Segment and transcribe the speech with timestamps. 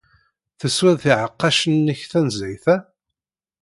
[0.59, 2.77] Teswid tiɛeqqacin-nnek tanezzayt-a?